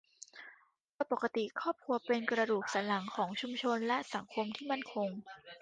[0.91, 5.09] โดยปกติครอบครัวเป็นกระดูกสันหลังของชุมชนและสังคมที่มั่นคง